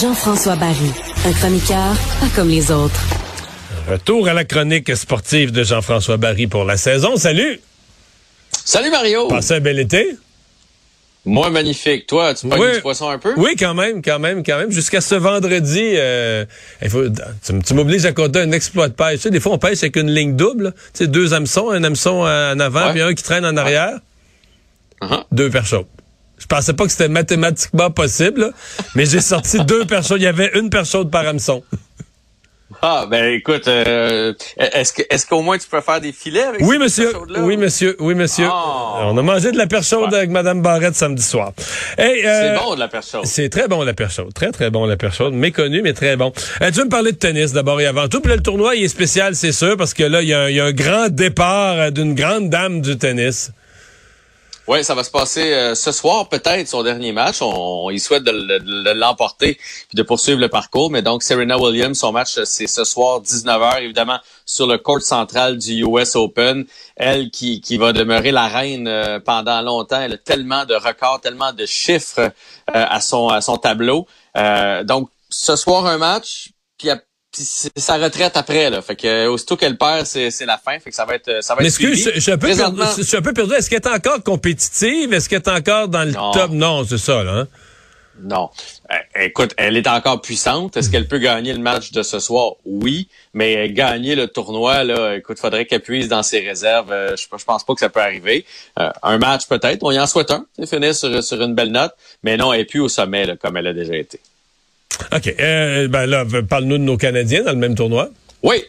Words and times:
Jean-François 0.00 0.56
Barry, 0.56 0.74
un 1.24 1.32
chroniqueur 1.32 1.94
pas 2.20 2.26
comme 2.34 2.48
les 2.48 2.70
autres. 2.72 3.00
Retour 3.88 4.26
à 4.28 4.34
la 4.34 4.44
chronique 4.44 4.94
sportive 4.96 5.52
de 5.52 5.62
Jean-François 5.62 6.16
Barry 6.16 6.48
pour 6.48 6.64
la 6.64 6.76
saison. 6.76 7.16
Salut! 7.16 7.60
Salut 8.50 8.90
Mario! 8.90 9.28
Passez 9.28 9.54
un 9.54 9.60
bel 9.60 9.78
été? 9.78 10.16
Moi, 11.26 11.50
magnifique. 11.50 12.06
Toi, 12.06 12.34
tu 12.34 12.48
pognes 12.48 12.74
du 12.74 12.80
poisson 12.80 13.08
un 13.10 13.18
peu? 13.18 13.34
Oui, 13.36 13.56
quand 13.58 13.74
même, 13.74 14.00
quand 14.00 14.18
même, 14.18 14.42
quand 14.44 14.58
même. 14.58 14.70
Jusqu'à 14.70 15.00
ce 15.00 15.16
vendredi, 15.16 15.82
euh, 15.82 16.44
il 16.80 16.88
faut, 16.88 17.02
tu, 17.08 17.74
m'obliges 17.74 18.04
à 18.04 18.12
compter 18.12 18.40
un 18.40 18.52
exploit 18.52 18.88
de 18.88 18.94
pêche. 18.94 19.16
Tu 19.16 19.22
sais, 19.22 19.30
des 19.30 19.40
fois, 19.40 19.52
on 19.52 19.58
pêche 19.58 19.78
avec 19.82 19.96
une 19.96 20.10
ligne 20.10 20.36
double. 20.36 20.72
Tu 20.94 21.04
sais, 21.04 21.06
deux 21.08 21.34
hameçons, 21.34 21.70
un 21.70 21.82
hameçon 21.82 22.22
en 22.22 22.60
avant, 22.60 22.92
puis 22.92 23.02
un 23.02 23.12
qui 23.12 23.24
traîne 23.24 23.44
en 23.44 23.56
arrière. 23.56 23.98
Uh-huh. 25.02 25.24
Deux 25.32 25.50
perches 25.50 25.74
je 26.38 26.46
pensais 26.46 26.74
pas 26.74 26.84
que 26.84 26.90
c'était 26.90 27.08
mathématiquement 27.08 27.90
possible, 27.90 28.52
mais 28.94 29.06
j'ai 29.06 29.20
sorti 29.20 29.58
deux 29.64 29.86
personnes. 29.86 30.20
Il 30.20 30.24
y 30.24 30.28
avait 30.28 30.50
une 30.54 30.70
personne 30.70 31.10
par 31.10 31.26
hameçon. 31.26 31.62
Ah 32.82 33.06
ben 33.10 33.32
écoute, 33.32 33.68
euh, 33.68 34.32
est-ce 34.58 34.92
que 34.92 35.02
est-ce 35.08 35.26
qu'au 35.26 35.40
moins 35.40 35.58
tu 35.58 35.66
peux 35.68 35.80
faire 35.80 36.00
des 36.00 36.12
filets 36.12 36.42
avec 36.42 36.60
Oui 36.62 36.78
monsieur, 36.78 37.12
oui 37.38 37.56
monsieur, 37.56 37.96
oui 38.00 38.14
monsieur. 38.14 38.46
Ah. 38.50 39.08
On 39.08 39.16
a 39.16 39.22
mangé 39.22 39.52
de 39.52 39.56
la 39.56 39.66
perche 39.66 39.88
chaude 39.88 40.12
avec 40.12 40.30
Madame 40.30 40.62
Barrette 40.62 40.94
samedi 40.94 41.22
soir. 41.22 41.52
Hey, 41.96 42.24
euh, 42.24 42.56
c'est 42.56 42.64
bon 42.64 42.74
de 42.74 42.80
la 42.80 42.88
perche 42.88 43.10
chaude. 43.10 43.26
C'est 43.26 43.48
très 43.48 43.68
bon 43.68 43.82
la 43.82 43.94
perche 43.94 44.16
chaude, 44.16 44.34
très 44.34 44.52
très 44.52 44.70
bon 44.70 44.86
la 44.86 44.96
perche 44.96 45.18
chaude, 45.18 45.34
méconnu 45.34 45.82
mais 45.82 45.92
très 45.92 46.16
bon. 46.16 46.32
Euh, 46.62 46.70
tu 46.70 46.78
veux 46.78 46.84
me 46.84 46.90
parler 46.90 47.12
de 47.12 47.16
tennis 47.16 47.52
d'abord 47.52 47.80
et 47.80 47.86
avant 47.86 48.08
tout? 48.08 48.20
Puis 48.20 48.30
là, 48.30 48.36
le 48.36 48.42
tournoi 48.42 48.76
il 48.76 48.84
est 48.84 48.88
spécial, 48.88 49.34
c'est 49.34 49.52
sûr, 49.52 49.76
parce 49.76 49.94
que 49.94 50.04
là 50.04 50.22
il 50.22 50.28
y, 50.28 50.34
a 50.34 50.64
un 50.64 50.72
grand 50.72 51.08
départ 51.08 51.92
d'une 51.92 52.14
grande 52.14 52.50
dame 52.50 52.80
du 52.80 52.98
tennis. 52.98 53.52
Oui, 54.68 54.82
ça 54.82 54.96
va 54.96 55.04
se 55.04 55.12
passer 55.12 55.52
euh, 55.52 55.76
ce 55.76 55.92
soir, 55.92 56.28
peut-être 56.28 56.66
son 56.66 56.82
dernier 56.82 57.12
match. 57.12 57.40
On, 57.40 57.88
il 57.88 58.00
souhaite 58.00 58.24
de, 58.24 58.92
l'emporter 58.94 59.54
puis 59.54 59.94
de 59.94 60.02
poursuivre 60.02 60.40
le 60.40 60.48
parcours. 60.48 60.90
Mais 60.90 61.02
donc, 61.02 61.22
Serena 61.22 61.56
Williams, 61.56 61.96
son 61.96 62.10
match, 62.10 62.42
c'est 62.42 62.66
ce 62.66 62.82
soir, 62.82 63.22
19h, 63.22 63.82
évidemment, 63.82 64.18
sur 64.44 64.66
le 64.66 64.78
court 64.78 65.02
central 65.02 65.56
du 65.56 65.84
US 65.84 66.16
Open. 66.16 66.66
Elle 66.96 67.30
qui, 67.30 67.60
qui 67.60 67.76
va 67.76 67.92
demeurer 67.92 68.32
la 68.32 68.48
reine 68.48 68.88
euh, 68.88 69.20
pendant 69.20 69.62
longtemps. 69.62 70.00
Elle 70.00 70.14
a 70.14 70.18
tellement 70.18 70.64
de 70.64 70.74
records, 70.74 71.20
tellement 71.20 71.52
de 71.52 71.64
chiffres 71.64 72.18
euh, 72.18 72.30
à, 72.66 73.00
son, 73.00 73.28
à 73.28 73.40
son 73.40 73.58
tableau. 73.58 74.08
donc, 74.34 75.10
ce 75.30 75.54
soir, 75.54 75.86
un 75.86 75.98
match. 75.98 76.50
Puis 76.76 76.90
c'est 77.44 77.78
sa 77.78 77.96
retraite 77.98 78.36
après 78.36 78.70
là. 78.70 78.82
Fait 78.82 78.96
que 78.96 79.26
aussitôt 79.26 79.56
qu'elle 79.56 79.76
perd, 79.76 80.06
c'est, 80.06 80.30
la 80.46 80.58
fin. 80.58 80.78
Fait 80.78 80.90
que 80.90 80.96
ça 80.96 81.04
va 81.04 81.14
être 81.14 81.42
ça 81.42 81.54
va 81.54 81.62
être. 81.62 81.78
Que 81.78 81.94
je, 81.94 82.20
suis 82.20 82.32
un 82.32 82.38
peu 82.38 82.54
perdu, 82.54 82.80
je 82.96 83.02
suis 83.02 83.16
un 83.16 83.22
peu 83.22 83.32
perdu. 83.32 83.54
Est-ce 83.54 83.70
qu'elle 83.70 83.80
est 83.80 83.88
encore 83.88 84.22
compétitive? 84.22 85.12
Est-ce 85.12 85.28
qu'elle 85.28 85.42
est 85.42 85.48
encore 85.48 85.88
dans 85.88 86.04
le 86.04 86.12
top? 86.12 86.50
Non, 86.50 86.84
c'est 86.84 86.98
ça 86.98 87.22
là. 87.22 87.40
Hein? 87.40 87.48
Non. 88.22 88.50
Euh, 88.90 89.24
écoute, 89.24 89.52
elle 89.56 89.76
est 89.76 89.88
encore 89.88 90.20
puissante. 90.20 90.76
Est-ce 90.76 90.90
qu'elle 90.90 91.06
peut 91.06 91.18
gagner 91.18 91.52
le 91.52 91.58
match 91.58 91.92
de 91.92 92.02
ce 92.02 92.18
soir? 92.18 92.52
Oui. 92.64 93.08
Mais 93.34 93.70
gagner 93.70 94.14
le 94.14 94.28
tournoi, 94.28 94.84
là, 94.84 95.16
écoute, 95.16 95.38
faudrait 95.38 95.66
qu'elle 95.66 95.82
puisse 95.82 96.08
dans 96.08 96.22
ses 96.22 96.40
réserves. 96.40 96.90
Euh, 96.92 97.14
je, 97.16 97.24
je 97.24 97.44
pense 97.44 97.64
pas 97.64 97.74
que 97.74 97.80
ça 97.80 97.88
peut 97.88 98.00
arriver. 98.00 98.44
Euh, 98.78 98.90
un 99.02 99.18
match 99.18 99.46
peut-être. 99.46 99.82
On 99.82 99.90
y 99.90 100.00
en 100.00 100.06
souhaite 100.06 100.30
un. 100.30 100.46
Finir 100.66 100.94
sur, 100.94 101.22
sur 101.22 101.42
une 101.42 101.54
belle 101.54 101.72
note. 101.72 101.92
Mais 102.22 102.36
non, 102.36 102.52
elle 102.52 102.60
est 102.60 102.64
plus 102.64 102.80
au 102.80 102.88
sommet 102.88 103.26
là, 103.26 103.36
comme 103.36 103.56
elle 103.56 103.66
a 103.66 103.74
déjà 103.74 103.96
été. 103.96 104.20
OK. 105.12 105.34
Euh, 105.40 105.88
ben 105.88 106.06
là, 106.06 106.24
parle-nous 106.48 106.78
de 106.78 106.82
nos 106.82 106.96
Canadiens 106.96 107.42
dans 107.42 107.52
le 107.52 107.58
même 107.58 107.74
tournoi. 107.74 108.10
Oui. 108.42 108.64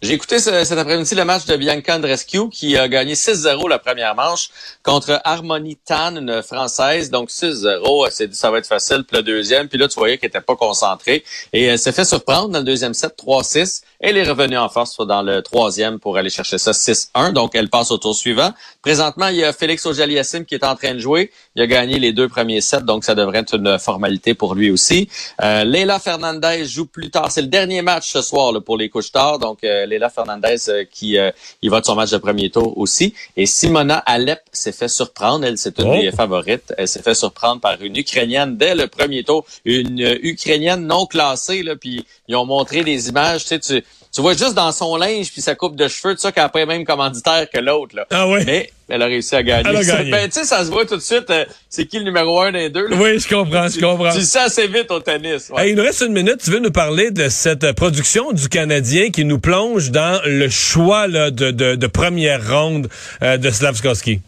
J'ai 0.00 0.12
écouté 0.12 0.38
cet 0.38 0.78
après-midi 0.78 1.16
le 1.16 1.24
match 1.24 1.44
de 1.46 1.56
Bianca 1.56 1.96
Andrescu 1.96 2.48
qui 2.50 2.76
a 2.76 2.86
gagné 2.86 3.14
6-0 3.14 3.68
la 3.68 3.80
première 3.80 4.14
manche 4.14 4.50
contre 4.84 5.20
Harmonie 5.24 5.74
Tan, 5.74 6.14
une 6.14 6.40
Française. 6.40 7.10
Donc 7.10 7.30
6-0, 7.30 8.06
elle 8.06 8.12
s'est 8.12 8.28
dit 8.28 8.36
ça 8.36 8.52
va 8.52 8.58
être 8.58 8.68
facile. 8.68 9.02
Puis 9.02 9.16
le 9.16 9.24
deuxième, 9.24 9.66
puis 9.66 9.76
là 9.76 9.88
tu 9.88 9.98
voyais 9.98 10.16
qu'elle 10.16 10.28
était 10.28 10.40
pas 10.40 10.54
concentrée. 10.54 11.24
Et 11.52 11.64
elle 11.64 11.80
s'est 11.80 11.90
fait 11.90 12.04
surprendre 12.04 12.50
dans 12.50 12.60
le 12.60 12.64
deuxième 12.64 12.94
set, 12.94 13.16
3-6. 13.18 13.82
Elle 13.98 14.16
est 14.16 14.22
revenue 14.22 14.56
en 14.56 14.68
force 14.68 15.04
dans 15.04 15.22
le 15.22 15.42
troisième 15.42 15.98
pour 15.98 16.16
aller 16.16 16.30
chercher 16.30 16.58
ça 16.58 16.70
6-1. 16.70 17.32
Donc 17.32 17.56
elle 17.56 17.68
passe 17.68 17.90
au 17.90 17.98
tour 17.98 18.14
suivant. 18.14 18.52
Présentement, 18.82 19.26
il 19.26 19.38
y 19.38 19.44
a 19.44 19.52
Félix 19.52 19.84
Ojaliassim 19.84 20.44
qui 20.44 20.54
est 20.54 20.64
en 20.64 20.76
train 20.76 20.94
de 20.94 21.00
jouer. 21.00 21.32
Il 21.56 21.62
a 21.62 21.66
gagné 21.66 21.98
les 21.98 22.12
deux 22.12 22.28
premiers 22.28 22.60
sets, 22.60 22.82
donc 22.82 23.02
ça 23.02 23.16
devrait 23.16 23.38
être 23.38 23.56
une 23.56 23.80
formalité 23.80 24.34
pour 24.34 24.54
lui 24.54 24.70
aussi. 24.70 25.08
Euh, 25.42 25.64
Leila 25.64 25.98
Fernandez 25.98 26.66
joue 26.66 26.86
plus 26.86 27.10
tard. 27.10 27.32
C'est 27.32 27.42
le 27.42 27.48
dernier 27.48 27.82
match 27.82 28.12
ce 28.12 28.22
soir 28.22 28.52
là, 28.52 28.60
pour 28.60 28.76
les 28.76 28.88
couches 28.88 29.10
tard. 29.10 29.40
Donc 29.40 29.64
euh, 29.64 29.87
Leila 29.88 30.10
Fernandez 30.10 30.56
euh, 30.68 30.84
qui 30.90 31.18
euh, 31.18 31.30
il 31.62 31.70
va 31.70 31.80
de 31.80 31.86
son 31.86 31.94
match 31.94 32.10
de 32.10 32.18
premier 32.18 32.50
tour 32.50 32.76
aussi. 32.78 33.14
Et 33.36 33.46
Simona 33.46 33.98
Alep 33.98 34.40
s'est 34.52 34.72
fait 34.72 34.88
surprendre. 34.88 35.44
Elle, 35.44 35.58
c'est 35.58 35.78
une 35.78 35.88
oh. 35.88 36.00
des 36.00 36.12
favorites. 36.12 36.72
Elle 36.76 36.88
s'est 36.88 37.02
fait 37.02 37.14
surprendre 37.14 37.60
par 37.60 37.80
une 37.82 37.96
Ukrainienne 37.96 38.56
dès 38.56 38.74
le 38.74 38.86
premier 38.86 39.24
tour. 39.24 39.44
Une 39.64 40.02
euh, 40.02 40.18
Ukrainienne 40.22 40.86
non 40.86 41.06
classée. 41.06 41.62
Là, 41.62 41.76
puis 41.76 42.04
ils 42.28 42.36
ont 42.36 42.46
montré 42.46 42.84
des 42.84 43.08
images. 43.08 43.42
Tu 43.42 43.48
sais, 43.48 43.58
tu, 43.60 43.82
tu 44.12 44.20
vois 44.20 44.34
juste 44.34 44.54
dans 44.54 44.72
son 44.72 44.96
linge 44.96 45.30
puis 45.30 45.40
sa 45.42 45.54
coupe 45.54 45.76
de 45.76 45.88
cheveux, 45.88 46.14
tout 46.14 46.20
ça, 46.20 46.32
qu'elle 46.32 46.44
a 46.44 46.48
pas 46.48 46.64
même 46.66 46.84
commanditaire 46.84 47.48
que 47.50 47.60
l'autre. 47.60 47.94
Là. 47.94 48.06
Ah 48.10 48.28
ouais. 48.28 48.44
Mais 48.44 48.70
elle 48.88 49.02
a 49.02 49.06
réussi 49.06 49.34
à 49.36 49.42
gagner. 49.42 49.70
Ben, 50.10 50.28
tu 50.28 50.40
sais, 50.40 50.44
ça 50.44 50.64
se 50.64 50.70
voit 50.70 50.86
tout 50.86 50.96
de 50.96 51.02
suite. 51.02 51.28
Euh, 51.30 51.44
c'est 51.68 51.86
qui 51.86 51.98
le 51.98 52.04
numéro 52.04 52.40
un 52.40 52.52
des 52.52 52.70
deux? 52.70 52.86
Là? 52.86 52.96
Oui, 52.98 53.18
je 53.18 53.28
comprends, 53.28 53.68
je 53.68 53.78
comprends. 53.78 54.12
Tu, 54.12 54.22
sais 54.22 54.38
assez 54.38 54.66
vite 54.66 54.90
au 54.90 55.00
tennis. 55.00 55.50
il 55.64 55.74
nous 55.74 55.82
reste 55.82 56.00
une 56.00 56.12
minute. 56.12 56.38
Tu 56.42 56.50
veux 56.50 56.60
nous 56.60 56.70
parler 56.70 57.10
de 57.10 57.28
cette 57.28 57.72
production 57.72 58.32
du 58.32 58.48
Canadien 58.48 59.10
qui 59.10 59.24
nous 59.24 59.38
plonge 59.38 59.90
dans 59.90 60.20
le 60.24 60.48
choix 60.48 61.06
là, 61.06 61.30
de, 61.30 61.50
de, 61.50 61.74
de 61.74 61.86
première 61.86 62.48
ronde 62.50 62.88
euh, 63.22 63.36
de 63.36 63.50
Slavskowski? 63.50 64.20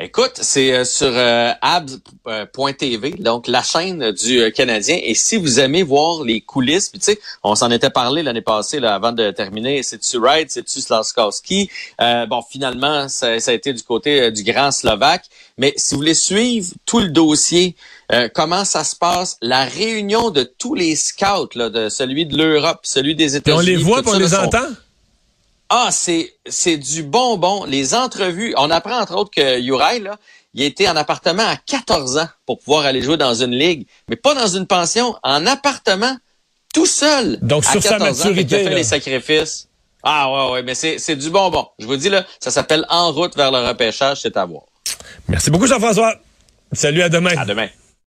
Écoute, 0.00 0.40
c'est 0.42 0.72
euh, 0.72 0.84
sur 0.84 1.12
euh, 1.12 1.52
abs.tv, 1.62 3.12
donc 3.20 3.46
la 3.46 3.62
chaîne 3.62 4.10
du 4.10 4.40
euh, 4.40 4.50
Canadien. 4.50 4.98
Et 5.00 5.14
si 5.14 5.36
vous 5.36 5.60
aimez 5.60 5.84
voir 5.84 6.24
les 6.24 6.40
coulisses, 6.40 6.88
puis 6.88 6.98
tu 6.98 7.12
sais, 7.12 7.20
on 7.44 7.54
s'en 7.54 7.70
était 7.70 7.90
parlé 7.90 8.24
l'année 8.24 8.42
passée 8.42 8.80
là, 8.80 8.96
avant 8.96 9.12
de 9.12 9.30
terminer. 9.30 9.84
C'est-tu 9.84 10.18
Wright, 10.18 10.50
c'est-tu 10.50 10.80
Slaskowski? 10.80 11.70
bon, 12.28 12.42
finalement, 12.42 13.08
ça, 13.08 13.28
a 13.28 13.52
été 13.52 13.72
du 13.72 13.84
côté 13.84 14.32
du 14.32 14.42
grand 14.42 14.72
Slovaque. 14.72 15.26
Mais 15.58 15.72
si 15.76 15.94
vous 15.94 16.00
voulez 16.00 16.14
suivre 16.14 16.72
tout 16.86 16.98
le 16.98 17.10
dossier, 17.10 17.76
comment 18.34 18.64
ça 18.64 18.82
se 18.82 18.96
passe, 18.96 19.36
la 19.42 19.64
réunion 19.64 20.30
de 20.30 20.42
tous 20.42 20.74
les 20.74 20.96
scouts, 20.96 21.50
là, 21.54 21.70
de 21.70 21.88
celui 21.88 22.26
de 22.26 22.36
l'Europe, 22.36 22.80
celui 22.82 23.14
des 23.14 23.36
États-Unis. 23.36 23.62
On 23.62 23.64
les 23.64 23.76
voit, 23.76 24.02
on 24.04 24.18
les 24.18 24.34
entend? 24.34 24.66
Ah, 25.68 25.88
c'est 25.90 26.34
c'est 26.46 26.76
du 26.76 27.02
bonbon. 27.02 27.64
Les 27.64 27.94
entrevues, 27.94 28.54
on 28.56 28.70
apprend 28.70 29.00
entre 29.00 29.16
autres 29.16 29.30
que 29.30 29.60
Uri, 29.60 30.00
là, 30.00 30.16
il 30.52 30.62
a 30.62 30.66
été 30.66 30.88
en 30.88 30.96
appartement 30.96 31.42
à 31.42 31.56
14 31.56 32.18
ans 32.18 32.28
pour 32.46 32.58
pouvoir 32.60 32.86
aller 32.86 33.02
jouer 33.02 33.16
dans 33.16 33.34
une 33.34 33.52
ligue, 33.52 33.86
mais 34.08 34.16
pas 34.16 34.34
dans 34.34 34.46
une 34.46 34.66
pension, 34.66 35.16
en 35.22 35.46
appartement, 35.46 36.16
tout 36.72 36.86
seul. 36.86 37.38
Donc 37.42 37.64
sur 37.64 37.82
sa 37.82 37.98
maturité, 37.98 38.56
ans, 38.56 38.58
il 38.60 38.66
a 38.66 38.70
fait 38.70 38.74
les 38.76 38.84
sacrifices. 38.84 39.68
Ah 40.02 40.30
ouais 40.30 40.52
ouais, 40.52 40.62
mais 40.62 40.74
c'est 40.74 40.98
c'est 40.98 41.16
du 41.16 41.30
bonbon. 41.30 41.66
Je 41.78 41.86
vous 41.86 41.96
dis 41.96 42.10
là, 42.10 42.24
ça 42.38 42.50
s'appelle 42.50 42.84
En 42.90 43.10
route 43.12 43.34
vers 43.36 43.50
le 43.50 43.66
repêchage, 43.66 44.20
c'est 44.20 44.36
à 44.36 44.44
voir. 44.44 44.64
Merci 45.28 45.50
beaucoup 45.50 45.66
Jean-François. 45.66 46.14
Salut 46.72 47.02
à 47.02 47.08
demain. 47.08 47.36
À 47.36 47.44
demain. 47.44 47.68